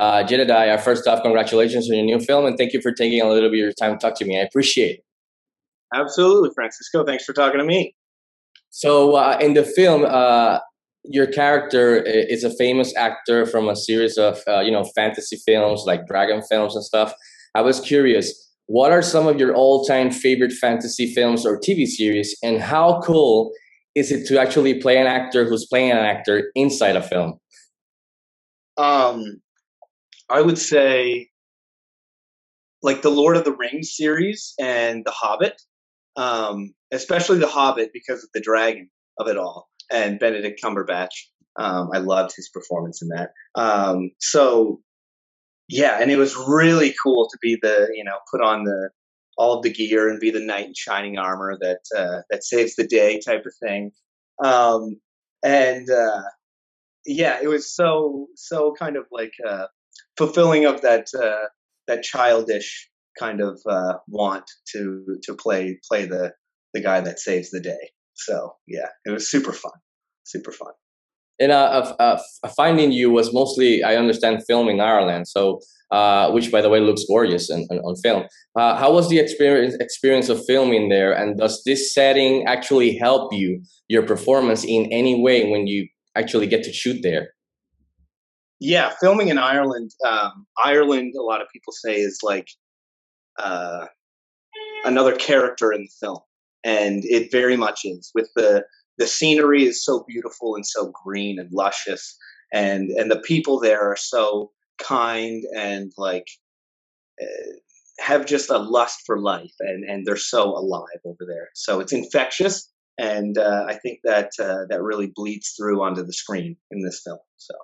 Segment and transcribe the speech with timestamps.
[0.00, 3.28] Uh, Jedediah, first off, congratulations on your new film, and thank you for taking a
[3.28, 4.40] little bit of your time to talk to me.
[4.40, 5.04] I appreciate it.
[5.94, 7.04] Absolutely, Francisco.
[7.04, 7.94] Thanks for talking to me.
[8.70, 10.60] So, uh, in the film, uh,
[11.04, 15.84] your character is a famous actor from a series of uh, you know fantasy films
[15.86, 17.12] like dragon films and stuff.
[17.54, 18.32] I was curious,
[18.68, 23.52] what are some of your all-time favorite fantasy films or TV series, and how cool
[23.94, 27.38] is it to actually play an actor who's playing an actor inside a film?
[28.78, 29.42] Um,
[30.30, 31.28] I would say
[32.82, 35.60] like the Lord of the Rings series and The Hobbit,
[36.16, 41.10] um, especially The Hobbit because of the dragon of it all and Benedict Cumberbatch.
[41.58, 43.32] Um, I loved his performance in that.
[43.54, 44.80] Um, so
[45.68, 48.90] yeah, and it was really cool to be the you know put on the
[49.36, 52.76] all of the gear and be the knight in shining armor that uh, that saves
[52.76, 53.92] the day type of thing.
[54.44, 55.00] Um,
[55.44, 56.22] and uh,
[57.06, 59.66] yeah, it was so so kind of like uh,
[60.20, 61.46] fulfilling of that uh,
[61.88, 62.70] that childish
[63.18, 64.82] kind of uh, want to
[65.24, 66.32] to play play the
[66.74, 67.84] the guy that saves the day.
[68.14, 68.34] So
[68.66, 69.78] yeah, it was super fun,
[70.24, 70.74] super fun.
[71.40, 75.26] And uh, uh, uh, finding you was mostly, I understand, film in Ireland.
[75.26, 75.60] So,
[75.90, 78.24] uh, which by the way looks gorgeous on, on film.
[78.54, 81.12] Uh, how was the experience experience of filming there?
[81.12, 86.46] And does this setting actually help you your performance in any way when you actually
[86.46, 87.30] get to shoot there?
[88.60, 89.92] Yeah, filming in Ireland.
[90.06, 92.48] Um, Ireland, a lot of people say is like
[93.38, 93.86] uh,
[94.84, 96.20] another character in the film,
[96.62, 98.10] and it very much is.
[98.14, 98.64] With the
[98.98, 102.16] the scenery is so beautiful and so green and luscious,
[102.52, 106.26] and and the people there are so kind and like
[107.20, 107.52] uh,
[107.98, 111.48] have just a lust for life, and and they're so alive over there.
[111.54, 116.12] So it's infectious, and uh, I think that uh, that really bleeds through onto the
[116.12, 117.18] screen in this film.
[117.38, 117.54] So,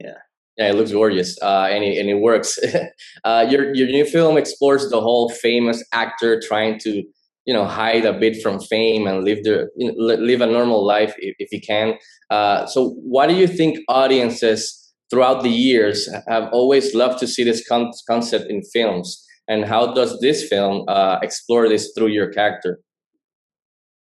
[0.00, 0.14] yeah.
[0.56, 2.58] Yeah, it looks gorgeous, uh, and it, and it works.
[3.24, 7.04] uh, your your new film explores the whole famous actor trying to
[7.46, 10.84] you know hide a bit from fame and live the you know, live a normal
[10.84, 11.94] life if, if he can.
[12.28, 17.44] Uh, so, why do you think audiences throughout the years have always loved to see
[17.44, 19.24] this con- concept in films?
[19.46, 22.80] And how does this film uh, explore this through your character?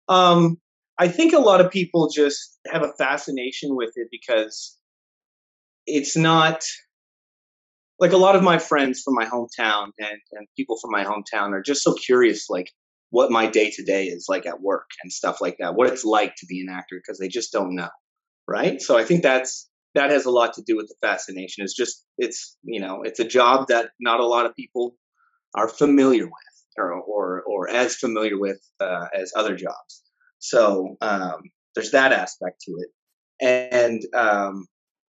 [0.10, 0.58] Um,
[0.98, 4.76] I think a lot of people just have a fascination with it because
[5.90, 6.64] it's not
[8.00, 11.52] like a lot of my friends from my hometown and, and people from my hometown
[11.52, 12.72] are just so curious, like
[13.10, 16.06] what my day to day is like at work and stuff like that, what it's
[16.06, 17.90] like to be an actor because they just don't know,
[18.48, 18.82] right?
[18.82, 21.64] So I think that's that has a lot to do with the fascination.
[21.64, 24.96] It's just it's you know it's a job that not a lot of people
[25.56, 26.34] are familiar with
[26.78, 30.04] or or, or as familiar with uh, as other jobs.
[30.38, 31.42] So um,
[31.76, 32.90] there's that aspect to it,
[33.42, 34.68] and um,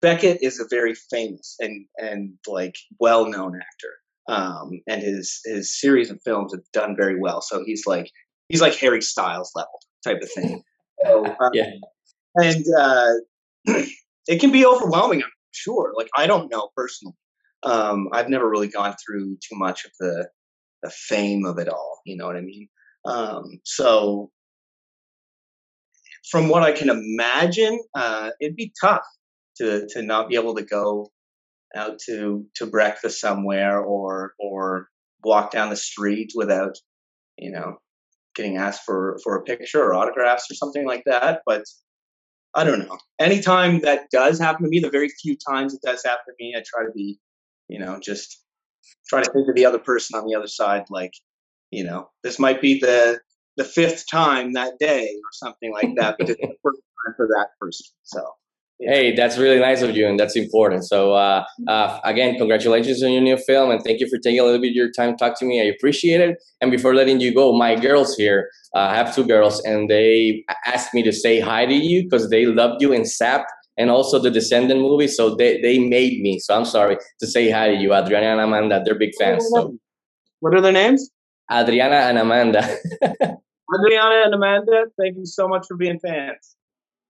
[0.03, 3.93] Beckett is a very famous and and like well known actor,
[4.27, 7.41] um, and his his series of films have done very well.
[7.41, 8.11] So he's like
[8.49, 10.61] he's like Harry Styles level type of thing.
[11.05, 11.71] So, um, yeah,
[12.35, 13.13] and uh,
[14.27, 15.23] it can be overwhelming.
[15.23, 15.93] I'm sure.
[15.95, 17.15] Like I don't know personally.
[17.63, 20.27] Um, I've never really gone through too much of the
[20.83, 22.01] the fame of it all.
[22.05, 22.67] You know what I mean?
[23.05, 24.31] Um, so
[26.29, 29.05] from what I can imagine, uh, it'd be tough
[29.57, 31.09] to to not be able to go
[31.75, 34.89] out to to breakfast somewhere or or
[35.23, 36.75] walk down the street without
[37.37, 37.77] you know
[38.35, 41.41] getting asked for for a picture or autographs or something like that.
[41.45, 41.63] But
[42.55, 42.97] I don't know.
[43.19, 46.53] Anytime that does happen to me, the very few times it does happen to me,
[46.55, 47.19] I try to be,
[47.67, 48.43] you know, just
[49.07, 51.13] try to think of the other person on the other side, like,
[51.71, 53.19] you know, this might be the
[53.57, 57.27] the fifth time that day or something like that, but it's the first time for
[57.27, 57.85] that person.
[58.03, 58.23] So
[58.79, 60.84] Hey, that's really nice of you, and that's important.
[60.84, 64.44] So, uh, uh, again, congratulations on your new film, and thank you for taking a
[64.44, 65.61] little bit of your time to talk to me.
[65.61, 66.38] I appreciate it.
[66.59, 70.44] And before letting you go, my girls here, uh, I have two girls, and they
[70.65, 73.45] asked me to say hi to you because they loved you in Zapped
[73.77, 75.07] and also the Descendant movie.
[75.07, 76.39] So they, they made me.
[76.39, 78.81] So I'm sorry to say hi to you, Adriana and Amanda.
[78.83, 79.47] They're big fans.
[79.53, 79.77] So.
[80.39, 81.09] What are their names?
[81.51, 82.59] Adriana and Amanda.
[83.03, 86.56] Adriana and Amanda, thank you so much for being fans.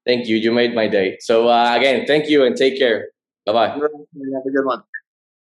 [0.05, 0.35] Thank you.
[0.35, 1.17] You made my day.
[1.19, 3.09] So uh, again, thank you and take care.
[3.45, 3.69] Bye bye.
[3.69, 4.83] Have a good one.